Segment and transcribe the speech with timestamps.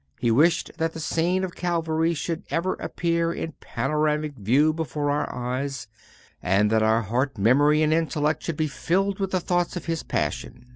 [0.19, 5.31] He wished that the scene of Calvary should ever appear in panoramic view before our
[5.31, 5.87] eyes,
[6.41, 10.01] and that our heart, memory and intellect should be filled with the thoughts of His
[10.01, 10.65] Passion.